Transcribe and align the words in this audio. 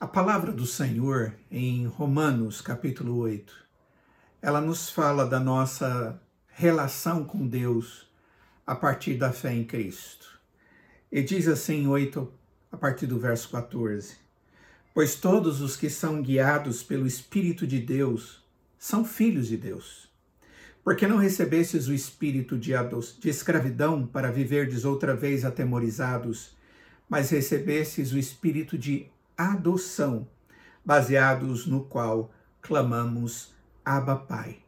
A 0.00 0.08
palavra 0.08 0.50
do 0.50 0.66
Senhor 0.66 1.32
em 1.48 1.86
Romanos, 1.86 2.60
capítulo 2.60 3.16
8, 3.16 3.54
ela 4.42 4.60
nos 4.60 4.90
fala 4.90 5.24
da 5.24 5.38
nossa 5.38 6.20
relação 6.48 7.24
com 7.24 7.46
Deus 7.46 8.06
a 8.66 8.74
partir 8.74 9.14
da 9.14 9.32
fé 9.32 9.54
em 9.54 9.64
Cristo. 9.64 10.40
E 11.12 11.22
diz 11.22 11.46
assim, 11.46 11.86
8, 11.86 12.30
a 12.72 12.76
partir 12.76 13.06
do 13.06 13.20
verso 13.20 13.48
14: 13.50 14.16
Pois 14.92 15.14
todos 15.14 15.60
os 15.60 15.76
que 15.76 15.88
são 15.88 16.20
guiados 16.20 16.82
pelo 16.82 17.06
Espírito 17.06 17.64
de 17.64 17.78
Deus 17.78 18.44
são 18.76 19.04
filhos 19.04 19.46
de 19.46 19.56
Deus. 19.56 20.10
Porque 20.82 21.06
não 21.06 21.16
recebestes 21.16 21.86
o 21.86 21.94
espírito 21.94 22.58
de, 22.58 22.72
de 23.20 23.28
escravidão 23.28 24.06
para 24.06 24.30
viverdes 24.30 24.84
outra 24.84 25.14
vez 25.14 25.44
atemorizados, 25.44 26.54
mas 27.08 27.30
recebestes 27.30 28.12
o 28.12 28.18
espírito 28.18 28.76
de 28.76 29.08
adoção, 29.36 30.28
baseados 30.84 31.66
no 31.66 31.84
qual 31.84 32.32
clamamos 32.60 33.52
Abba 33.84 34.16
Pai. 34.16 34.58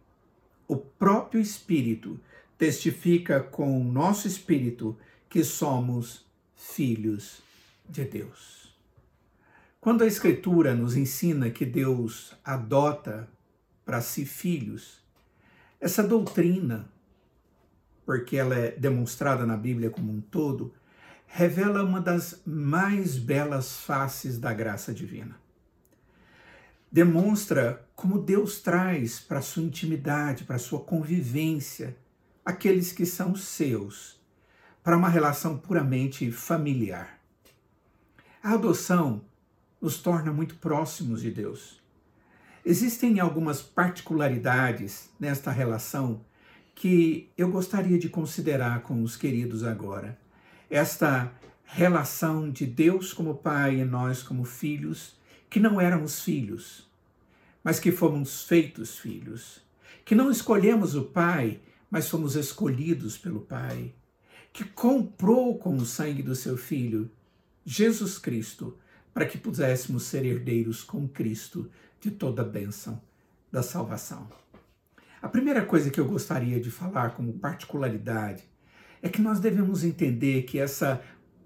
O 0.68 0.77
próprio 0.77 1.41
Espírito 1.41 2.18
testifica 2.58 3.41
com 3.41 3.80
o 3.80 3.84
nosso 3.84 4.27
espírito 4.27 4.96
que 5.28 5.44
somos 5.44 6.24
filhos 6.55 7.42
de 7.88 8.05
Deus. 8.05 8.74
Quando 9.80 10.02
a 10.02 10.06
Escritura 10.06 10.74
nos 10.74 10.96
ensina 10.96 11.50
que 11.50 11.64
Deus 11.64 12.34
adota 12.44 13.28
para 13.84 14.00
si 14.00 14.27
filhos, 14.27 15.00
essa 15.80 16.02
doutrina, 16.02 16.91
porque 18.05 18.36
ela 18.36 18.56
é 18.56 18.70
demonstrada 18.72 19.46
na 19.46 19.56
Bíblia 19.56 19.91
como 19.91 20.12
um 20.12 20.20
todo, 20.20 20.72
revela 21.26 21.82
uma 21.82 22.00
das 22.00 22.40
mais 22.46 23.18
belas 23.18 23.76
faces 23.76 24.38
da 24.38 24.52
graça 24.52 24.92
divina. 24.94 25.36
Demonstra 26.90 27.86
como 27.94 28.18
Deus 28.18 28.60
traz 28.60 29.20
para 29.20 29.42
sua 29.42 29.62
intimidade, 29.62 30.44
para 30.44 30.58
sua 30.58 30.80
convivência, 30.80 31.96
aqueles 32.44 32.92
que 32.92 33.05
são 33.05 33.34
seus, 33.34 34.20
para 34.83 34.96
uma 34.96 35.08
relação 35.08 35.58
puramente 35.58 36.30
familiar. 36.30 37.18
A 38.42 38.55
adoção 38.55 39.22
nos 39.80 39.98
torna 39.98 40.33
muito 40.33 40.55
próximos 40.56 41.20
de 41.20 41.30
Deus. 41.30 41.83
Existem 42.64 43.20
algumas 43.20 43.61
particularidades 43.61 45.11
nesta 45.20 45.50
relação 45.50 46.24
que 46.74 47.30
eu 47.36 47.50
gostaria 47.50 47.98
de 47.98 48.08
considerar 48.08 48.83
com 48.83 49.02
os 49.02 49.16
queridos 49.16 49.64
agora 49.64 50.18
esta 50.70 51.33
relação 51.64 52.50
de 52.50 52.67
Deus 52.67 53.12
como 53.12 53.36
Pai 53.36 53.81
e 53.81 53.84
nós 53.84 54.22
como 54.22 54.45
filhos, 54.45 55.17
que 55.48 55.61
não 55.61 55.81
éramos 55.81 56.20
filhos, 56.20 56.89
mas 57.62 57.81
que 57.81 57.92
fomos 57.92 58.45
feitos 58.45 58.98
filhos, 58.98 59.62
que 60.05 60.14
não 60.14 60.31
escolhemos 60.31 60.95
o 60.95 61.03
Pai, 61.03 61.61
mas 61.91 62.08
fomos 62.08 62.36
escolhidos 62.36 63.19
pelo 63.19 63.41
Pai, 63.41 63.92
que 64.53 64.64
comprou 64.64 65.58
com 65.58 65.77
o 65.77 65.84
sangue 65.84 66.23
do 66.23 66.34
seu 66.34 66.56
Filho, 66.56 67.11
Jesus 67.64 68.19
Cristo, 68.19 68.78
para 69.12 69.27
que 69.27 69.39
pudéssemos 69.39 70.05
ser 70.05 70.25
herdeiros 70.25 70.83
com 70.83 71.08
Cristo 71.08 71.70
de 72.01 72.11
toda 72.11 72.42
a 72.42 72.45
bênção 72.45 73.01
da 73.51 73.62
salvação. 73.62 74.28
A 75.20 75.28
primeira 75.28 75.64
coisa 75.64 75.91
que 75.91 75.98
eu 75.98 76.06
gostaria 76.06 76.61
de 76.61 76.70
falar 76.70 77.11
como 77.11 77.33
particularidade 77.33 78.45
é 79.02 79.08
que 79.08 79.20
nós 79.20 79.41
devemos 79.41 79.84
entender 79.84 80.42
que 80.42 80.58
essa 80.58 81.02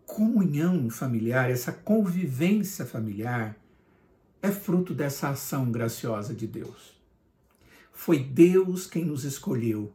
comunhão 0.06 0.90
familiar, 0.90 1.50
essa 1.50 1.72
convivência 1.72 2.84
familiar, 2.84 3.56
é 4.42 4.50
fruto 4.50 4.94
dessa 4.94 5.28
ação 5.30 5.70
graciosa 5.70 6.34
de 6.34 6.46
Deus. 6.46 6.98
Foi 7.92 8.18
Deus 8.18 8.86
quem 8.86 9.04
nos 9.04 9.24
escolheu, 9.24 9.92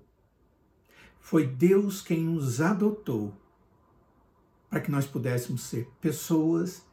foi 1.20 1.48
Deus 1.48 2.02
quem 2.02 2.22
nos 2.22 2.62
adotou 2.62 3.34
para 4.70 4.80
que 4.80 4.92
nós 4.92 5.06
pudéssemos 5.06 5.64
ser 5.64 5.90
pessoas 6.00 6.84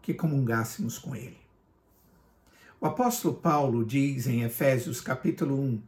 que 0.00 0.14
comungássemos 0.14 0.98
com 0.98 1.16
Ele. 1.16 1.38
O 2.80 2.86
apóstolo 2.86 3.34
Paulo 3.34 3.84
diz 3.84 4.26
em 4.26 4.42
Efésios 4.42 5.00
capítulo 5.00 5.60
1, 5.60 5.82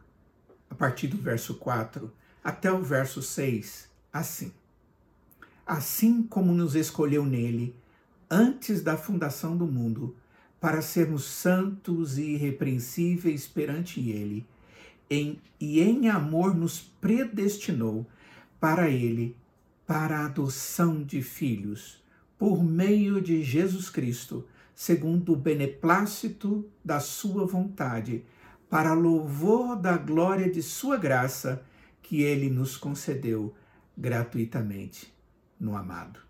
a 0.70 0.74
partir 0.74 1.06
do 1.06 1.16
verso 1.16 1.54
4 1.54 2.12
até 2.42 2.72
o 2.72 2.82
verso 2.82 3.22
6, 3.22 3.88
assim: 4.12 4.52
Assim 5.66 6.22
como 6.22 6.52
nos 6.52 6.74
escolheu 6.74 7.24
nele 7.24 7.74
antes 8.30 8.82
da 8.82 8.96
fundação 8.96 9.56
do 9.56 9.66
mundo, 9.66 10.16
para 10.58 10.80
sermos 10.80 11.24
santos 11.24 12.18
e 12.18 12.22
irrepreensíveis 12.22 13.46
perante 13.46 14.00
ele, 14.08 14.46
em, 15.10 15.40
e 15.60 15.80
em 15.80 16.08
amor 16.08 16.54
nos 16.54 16.80
predestinou 16.80 18.06
para 18.58 18.88
ele, 18.88 19.36
para 19.86 20.20
a 20.20 20.26
adoção 20.26 21.02
de 21.02 21.20
filhos, 21.20 22.02
por 22.38 22.64
meio 22.64 23.20
de 23.20 23.42
Jesus 23.42 23.90
Cristo, 23.90 24.46
segundo 24.74 25.32
o 25.32 25.36
beneplácito 25.36 26.64
da 26.84 27.00
sua 27.00 27.44
vontade, 27.44 28.24
para 28.70 28.94
louvor 28.94 29.76
da 29.76 29.98
glória 29.98 30.50
de 30.50 30.62
sua 30.62 30.96
graça, 30.96 31.62
que 32.02 32.22
ele 32.22 32.50
nos 32.50 32.76
concedeu 32.76 33.54
gratuitamente 33.96 35.12
no 35.58 35.76
amado. 35.76 36.20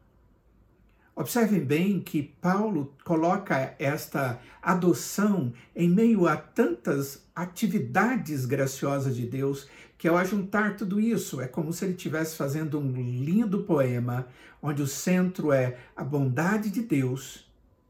Observem 1.15 1.61
bem 1.61 2.01
que 2.01 2.23
Paulo 2.23 2.95
coloca 3.05 3.75
esta 3.79 4.41
adoção 4.63 5.53
em 5.77 5.89
meio 5.89 6.27
a 6.27 6.37
tantas 6.37 7.27
atividades 7.35 8.47
graciosas 8.47 9.15
de 9.15 9.27
Deus, 9.27 9.69
que 9.99 10.09
ao 10.09 10.17
ajuntar 10.17 10.77
tudo 10.77 10.99
isso, 10.99 11.41
é 11.41 11.47
como 11.47 11.73
se 11.73 11.85
ele 11.85 11.95
estivesse 11.95 12.35
fazendo 12.35 12.79
um 12.79 12.93
lindo 12.93 13.63
poema, 13.65 14.27
onde 14.63 14.81
o 14.81 14.87
centro 14.87 15.53
é 15.53 15.79
a 15.95 16.03
bondade 16.03 16.71
de 16.71 16.81
Deus 16.81 17.47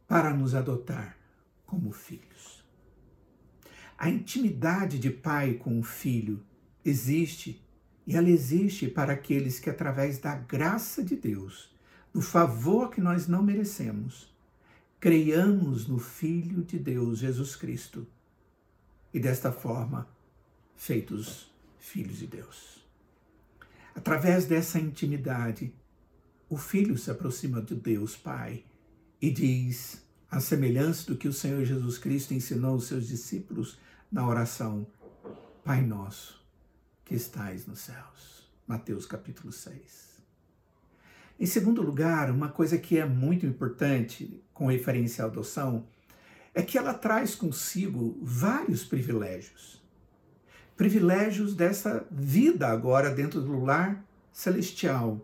para 0.09 0.35
nos 0.35 0.55
adotar 0.55 1.17
como 1.65 1.93
filhos. 1.93 2.65
A 3.97 4.11
intimidade 4.11 4.99
de 4.99 5.11
pai 5.11 5.55
com 5.55 5.79
o 5.79 5.83
filho 5.85 6.45
existe 6.85 7.62
e 8.07 8.17
ela 8.17 8.29
existe 8.29 8.89
para 8.89 9.13
aqueles 9.13 9.61
que, 9.61 9.71
através 9.71 10.19
da 10.19 10.35
graça 10.35 11.03
de 11.03 11.17
Deus, 11.17 11.71
do 12.13 12.21
favor 12.21 12.91
que 12.91 13.01
nós 13.01 13.29
não 13.29 13.43
merecemos, 13.43 14.33
creiamos 14.99 15.87
no 15.87 15.99
Filho 15.99 16.63
de 16.63 16.79
Deus, 16.79 17.21
Jesus 17.21 17.57
Cristo, 17.57 18.07
e 19.15 19.21
desta 19.21 19.53
forma, 19.53 20.09
feitos 20.77 21.51
filhos 21.79 22.19
de 22.19 22.27
Deus. 22.27 22.85
Através 23.95 24.47
dessa 24.47 24.79
intimidade, 24.79 25.73
o 26.49 26.57
Filho 26.57 26.99
se 26.99 27.11
aproxima 27.11 27.63
de 27.63 27.75
Deus 27.75 28.17
Pai 28.17 28.65
e 29.21 29.31
diz, 29.31 30.03
a 30.31 30.41
semelhança 30.41 31.07
do 31.07 31.17
que 31.17 31.29
o 31.29 31.33
Senhor 31.33 31.65
Jesus 31.65 31.99
Cristo 31.99 32.35
ensinou 32.35 32.73
aos 32.73 32.87
seus 32.87 33.07
discípulos 33.07 33.79
na 34.11 34.27
oração: 34.27 34.87
Pai 35.63 35.83
Nosso 35.83 36.42
que 37.13 37.17
estais 37.17 37.67
nos 37.67 37.81
céus. 37.81 38.51
Mateus 38.67 39.05
capítulo 39.05 39.53
6. 39.53 40.23
Em 41.39 41.45
segundo 41.45 41.83
lugar, 41.83 42.31
uma 42.31 42.49
coisa 42.49 42.79
que 42.79 42.97
é 42.97 43.05
muito 43.05 43.45
importante 43.45 44.43
com 44.55 44.69
referência 44.69 45.23
à 45.23 45.27
adoção 45.27 45.87
é 46.55 46.63
que 46.63 46.79
ela 46.79 46.95
traz 46.95 47.35
consigo 47.35 48.19
vários 48.23 48.83
privilégios. 48.83 49.79
Privilégios 50.75 51.55
dessa 51.55 52.07
vida 52.11 52.69
agora 52.69 53.11
dentro 53.11 53.43
do 53.43 53.63
lar 53.63 54.03
celestial. 54.33 55.21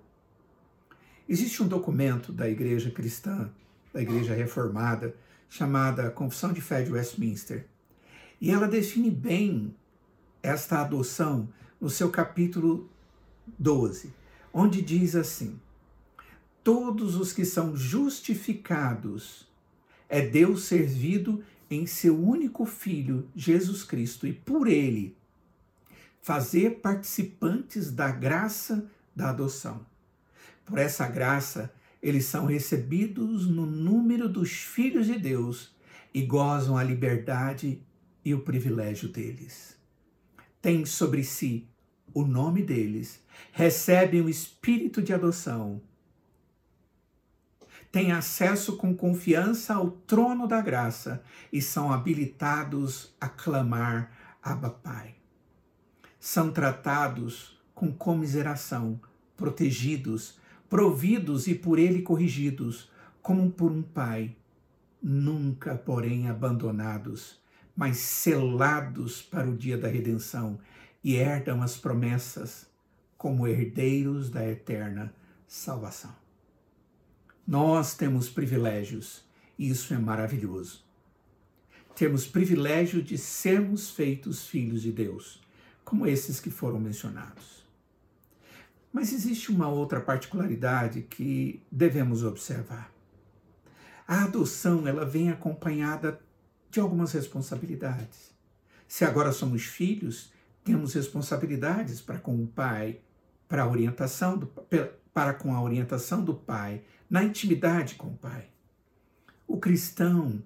Existe 1.27 1.62
um 1.62 1.69
documento 1.69 2.34
da 2.34 2.50
Igreja 2.50 2.91
Cristã, 2.91 3.50
da 3.94 4.03
Igreja 4.03 4.34
Reformada, 4.34 5.16
chamada 5.48 6.10
Confissão 6.10 6.53
de 6.53 6.60
Fé 6.60 6.83
de 6.83 6.92
Westminster. 6.92 7.66
E 8.39 8.51
ela 8.51 8.68
define 8.68 9.10
bem 9.10 9.74
esta 10.42 10.80
adoção 10.80 11.48
no 11.80 11.90
seu 11.90 12.10
capítulo 12.10 12.88
12, 13.58 14.12
onde 14.52 14.82
diz 14.82 15.14
assim: 15.14 15.58
Todos 16.62 17.16
os 17.16 17.32
que 17.32 17.44
são 17.44 17.76
justificados 17.76 19.46
é 20.08 20.20
Deus 20.20 20.64
servido 20.64 21.42
em 21.70 21.86
seu 21.86 22.18
único 22.18 22.64
Filho, 22.64 23.28
Jesus 23.34 23.84
Cristo, 23.84 24.26
e 24.26 24.32
por 24.32 24.66
ele 24.66 25.16
fazer 26.20 26.80
participantes 26.80 27.90
da 27.90 28.10
graça 28.10 28.86
da 29.14 29.30
adoção. 29.30 29.86
Por 30.64 30.78
essa 30.78 31.08
graça, 31.08 31.72
eles 32.02 32.26
são 32.26 32.46
recebidos 32.46 33.46
no 33.46 33.66
número 33.66 34.28
dos 34.28 34.50
filhos 34.50 35.06
de 35.06 35.18
Deus 35.18 35.74
e 36.12 36.22
gozam 36.22 36.76
a 36.76 36.82
liberdade 36.82 37.82
e 38.24 38.34
o 38.34 38.40
privilégio 38.40 39.08
deles 39.08 39.78
têm 40.60 40.84
sobre 40.84 41.22
si 41.25 41.69
o 42.15 42.25
nome 42.25 42.63
deles, 42.63 43.22
recebem 43.53 44.21
o 44.21 44.28
espírito 44.28 45.03
de 45.03 45.13
adoção, 45.13 45.81
têm 47.93 48.13
acesso 48.13 48.77
com 48.77 48.95
confiança 48.95 49.75
ao 49.75 49.91
trono 49.91 50.47
da 50.47 50.60
graça 50.60 51.22
e 51.53 51.63
são 51.63 51.93
habilitados 51.93 53.15
a 53.21 53.28
clamar 53.28 54.13
Abba 54.43 54.71
Pai. 54.71 55.15
São 56.19 56.51
tratados 56.51 57.59
com 57.75 57.93
comiseração, 57.93 59.01
protegidos, 59.37 60.39
providos 60.69 61.47
e 61.47 61.55
por 61.55 61.78
ele 61.78 62.03
corrigidos, 62.03 62.91
como 63.22 63.51
por 63.51 63.71
um 63.71 63.83
pai, 63.83 64.37
nunca, 65.03 65.77
porém, 65.77 66.28
abandonados, 66.28 67.37
mas 67.78 67.98
selados 67.98 69.22
para 69.22 69.48
o 69.48 69.57
dia 69.57 69.78
da 69.78 69.86
redenção 69.86 70.59
e 71.03 71.15
herdam 71.15 71.63
as 71.63 71.77
promessas 71.77 72.66
como 73.16 73.47
herdeiros 73.47 74.30
da 74.30 74.45
eterna 74.45 75.15
salvação. 75.47 76.13
Nós 77.47 77.95
temos 77.95 78.28
privilégios 78.28 79.25
e 79.57 79.71
isso 79.71 79.95
é 79.95 79.97
maravilhoso. 79.97 80.84
Temos 81.95 82.27
privilégio 82.27 83.01
de 83.01 83.16
sermos 83.16 83.91
feitos 83.91 84.45
filhos 84.45 84.83
de 84.83 84.91
Deus, 84.91 85.41
como 85.84 86.04
esses 86.04 86.41
que 86.41 86.51
foram 86.51 86.81
mencionados. 86.81 87.65
Mas 88.92 89.13
existe 89.13 89.53
uma 89.53 89.69
outra 89.69 90.01
particularidade 90.01 91.03
que 91.03 91.63
devemos 91.71 92.24
observar. 92.24 92.92
A 94.04 94.24
adoção, 94.24 94.89
ela 94.89 95.04
vem 95.04 95.31
acompanhada 95.31 96.21
de 96.70 96.80
algumas 96.80 97.12
responsabilidades. 97.12 98.34
Se 98.86 99.04
agora 99.04 99.32
somos 99.32 99.65
filhos, 99.65 100.32
temos 100.65 100.94
responsabilidades 100.94 102.00
para 102.00 102.18
com 102.18 102.42
o 102.42 102.47
pai, 102.47 103.00
para 103.48 103.62
a 103.62 103.68
orientação 103.68 104.36
do, 104.36 104.47
para 105.12 105.34
com 105.34 105.54
a 105.54 105.62
orientação 105.62 106.24
do 106.24 106.34
pai, 106.34 106.82
na 107.09 107.24
intimidade 107.24 107.94
com 107.94 108.09
o 108.09 108.16
pai. 108.16 108.48
O 109.47 109.59
cristão, 109.59 110.42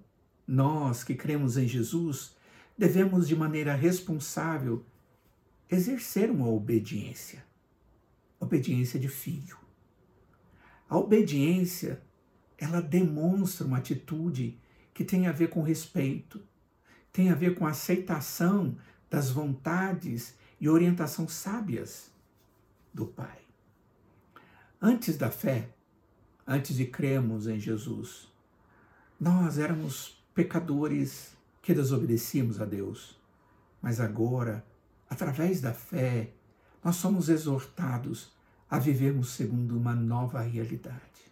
nós 0.47 1.03
que 1.03 1.15
cremos 1.15 1.57
em 1.57 1.67
Jesus, 1.67 2.37
devemos 2.79 3.27
de 3.27 3.35
maneira 3.35 3.75
responsável 3.75 4.85
exercer 5.71 6.31
uma 6.31 6.49
obediência. 6.49 7.45
Obediência 8.39 8.99
de 8.99 9.09
filho. 9.09 9.57
A 10.89 10.97
obediência, 10.99 12.03
ela 12.59 12.81
demonstra 12.81 13.67
uma 13.67 13.79
atitude 13.79 14.61
que 14.95 15.05
tem 15.05 15.27
a 15.27 15.33
ver 15.33 15.49
com 15.49 15.63
respeito, 15.63 16.41
tem 17.13 17.31
a 17.31 17.35
ver 17.35 17.55
com 17.55 17.67
aceitação 17.67 18.77
das 19.11 19.31
vontades 19.31 20.35
e 20.61 20.69
orientação 20.69 21.29
sábias 21.29 22.11
do 22.93 23.07
Pai. 23.07 23.39
Antes 24.81 25.17
da 25.17 25.31
fé, 25.31 25.69
antes 26.47 26.77
de 26.77 26.87
crermos 26.87 27.47
em 27.47 27.59
Jesus, 27.59 28.29
nós 29.19 29.59
éramos 29.59 30.23
pecadores 30.35 31.33
que 31.61 31.75
desobedecíamos 31.75 32.61
a 32.61 32.65
Deus. 32.65 33.17
Mas 33.81 34.01
agora, 34.01 34.65
através 35.09 35.61
da 35.61 35.73
fé, 35.73 36.33
nós 36.83 36.97
somos 36.97 37.29
exortados 37.29 38.33
a 38.69 38.79
vivermos 38.79 39.31
segundo 39.31 39.77
uma 39.77 39.95
nova 39.95 40.41
realidade. 40.41 41.32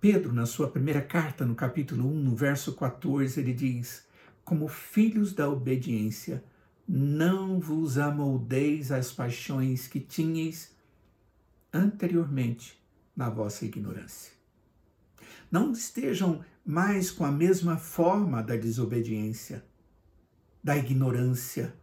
Pedro, 0.00 0.32
na 0.32 0.46
sua 0.46 0.70
primeira 0.70 1.02
carta, 1.02 1.44
no 1.44 1.56
capítulo 1.56 2.08
1, 2.08 2.14
no 2.22 2.36
verso 2.36 2.74
14, 2.74 3.40
ele 3.40 3.52
diz: 3.52 4.06
Como 4.44 4.68
filhos 4.68 5.32
da 5.32 5.48
obediência, 5.48 6.44
não 6.86 7.58
vos 7.58 7.98
amoldeis 7.98 8.92
às 8.92 9.12
paixões 9.12 9.88
que 9.88 9.98
tinhais 9.98 10.72
anteriormente 11.72 12.80
na 13.16 13.28
vossa 13.28 13.64
ignorância. 13.64 14.32
Não 15.50 15.72
estejam 15.72 16.44
mais 16.64 17.10
com 17.10 17.24
a 17.24 17.32
mesma 17.32 17.76
forma 17.76 18.40
da 18.40 18.54
desobediência, 18.54 19.64
da 20.62 20.76
ignorância, 20.76 21.74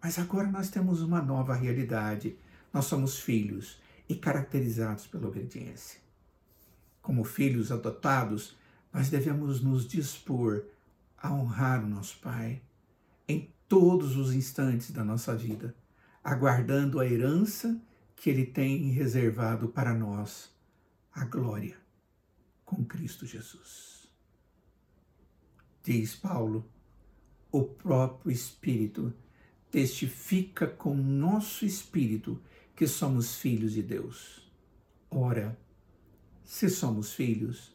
mas 0.00 0.16
agora 0.16 0.46
nós 0.46 0.70
temos 0.70 1.02
uma 1.02 1.20
nova 1.20 1.54
realidade. 1.54 2.36
Nós 2.72 2.84
somos 2.84 3.18
filhos 3.18 3.80
e 4.08 4.14
caracterizados 4.14 5.08
pela 5.08 5.26
obediência. 5.26 6.07
Como 7.08 7.24
filhos 7.24 7.72
adotados, 7.72 8.54
nós 8.92 9.08
devemos 9.08 9.62
nos 9.62 9.88
dispor 9.88 10.66
a 11.16 11.32
honrar 11.32 11.82
o 11.82 11.88
nosso 11.88 12.18
Pai 12.18 12.60
em 13.26 13.50
todos 13.66 14.14
os 14.14 14.34
instantes 14.34 14.90
da 14.90 15.02
nossa 15.02 15.34
vida, 15.34 15.74
aguardando 16.22 17.00
a 17.00 17.06
herança 17.06 17.80
que 18.14 18.28
Ele 18.28 18.44
tem 18.44 18.90
reservado 18.90 19.68
para 19.68 19.94
nós, 19.94 20.54
a 21.10 21.24
glória 21.24 21.78
com 22.62 22.84
Cristo 22.84 23.24
Jesus. 23.24 24.06
Diz 25.82 26.14
Paulo, 26.14 26.70
o 27.50 27.62
próprio 27.62 28.30
Espírito 28.30 29.14
testifica 29.70 30.66
com 30.66 30.94
nosso 30.94 31.64
espírito 31.64 32.38
que 32.76 32.86
somos 32.86 33.36
filhos 33.36 33.72
de 33.72 33.82
Deus. 33.82 34.46
Ora, 35.10 35.58
se 36.48 36.70
somos 36.70 37.12
filhos, 37.12 37.70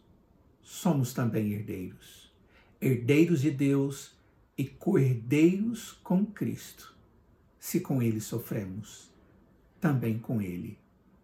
somos 0.63 1.13
também 1.13 1.53
herdeiros. 1.53 2.33
Herdeiros 2.81 3.41
de 3.41 3.51
Deus 3.51 4.17
e 4.57 4.65
coerdeiros 4.65 5.91
com 6.03 6.25
Cristo. 6.25 6.91
Se 7.59 7.81
com 7.81 8.01
ele 8.01 8.19
sofremos, 8.19 9.11
também 9.79 10.17
com 10.17 10.41
ele 10.41 10.79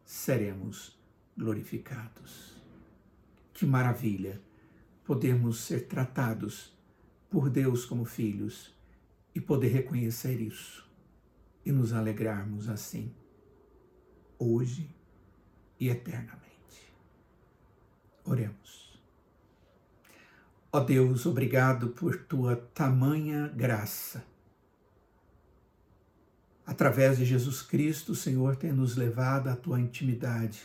seremos 0.05 0.95
glorificados. 1.35 2.53
Que 3.51 3.65
maravilha 3.65 4.39
podermos 5.03 5.61
ser 5.61 5.87
tratados 5.87 6.71
por 7.31 7.49
Deus 7.49 7.83
como 7.83 8.05
filhos 8.05 8.71
e 9.33 9.41
poder 9.41 9.69
reconhecer 9.69 10.39
isso 10.39 10.87
e 11.65 11.71
nos 11.71 11.93
alegrarmos 11.93 12.69
assim, 12.69 13.11
hoje 14.37 14.87
e 15.79 15.89
eternamente. 15.89 16.48
Oremos. 18.29 19.01
Ó 20.71 20.79
Deus, 20.81 21.25
obrigado 21.25 21.89
por 21.89 22.15
tua 22.15 22.55
tamanha 22.55 23.47
graça. 23.47 24.23
Através 26.63 27.17
de 27.17 27.25
Jesus 27.25 27.63
Cristo, 27.63 28.11
o 28.11 28.15
Senhor 28.15 28.55
tem 28.55 28.71
nos 28.71 28.95
levado 28.95 29.47
à 29.47 29.55
tua 29.55 29.79
intimidade. 29.81 30.61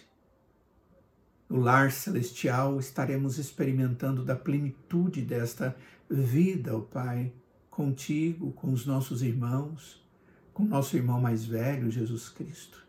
No 1.49 1.58
lar 1.58 1.90
celestial 1.90 2.78
estaremos 2.78 3.38
experimentando 3.38 4.22
da 4.22 4.37
plenitude 4.37 5.22
desta 5.22 5.75
vida, 6.10 6.74
ó 6.74 6.81
oh 6.81 6.82
Pai, 6.82 7.32
contigo, 7.70 8.53
com 8.53 8.74
os 8.74 8.84
nossos 8.84 9.22
irmãos, 9.22 10.05
com 10.53 10.65
nosso 10.65 10.98
irmão 10.98 11.19
mais 11.19 11.46
velho, 11.46 11.91
Jesus 11.91 12.29
Cristo. 12.29 12.86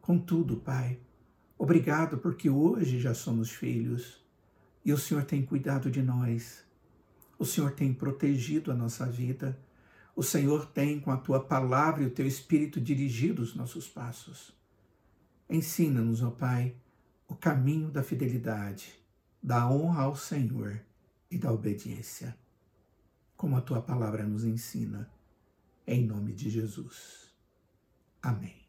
Contudo, 0.00 0.56
Pai, 0.56 0.98
obrigado 1.62 2.18
porque 2.18 2.50
hoje 2.50 2.98
já 2.98 3.14
somos 3.14 3.52
filhos 3.52 4.20
e 4.84 4.92
o 4.92 4.98
Senhor 4.98 5.22
tem 5.22 5.46
cuidado 5.46 5.92
de 5.92 6.02
nós. 6.02 6.64
O 7.38 7.44
Senhor 7.44 7.70
tem 7.70 7.94
protegido 7.94 8.72
a 8.72 8.74
nossa 8.74 9.06
vida. 9.06 9.56
O 10.16 10.24
Senhor 10.24 10.66
tem, 10.66 10.98
com 10.98 11.12
a 11.12 11.16
tua 11.16 11.38
palavra 11.38 12.02
e 12.02 12.06
o 12.06 12.10
teu 12.10 12.26
espírito, 12.26 12.80
dirigido 12.80 13.40
os 13.42 13.54
nossos 13.54 13.86
passos. 13.86 14.52
Ensina-nos, 15.48 16.20
ó 16.20 16.32
Pai, 16.32 16.74
o 17.28 17.36
caminho 17.36 17.92
da 17.92 18.02
fidelidade, 18.02 18.98
da 19.40 19.70
honra 19.70 20.02
ao 20.02 20.16
Senhor 20.16 20.80
e 21.30 21.38
da 21.38 21.52
obediência, 21.52 22.36
como 23.36 23.56
a 23.56 23.60
tua 23.60 23.80
palavra 23.80 24.24
nos 24.24 24.42
ensina. 24.44 25.08
Em 25.86 26.04
nome 26.04 26.32
de 26.32 26.50
Jesus. 26.50 27.32
Amém. 28.20 28.61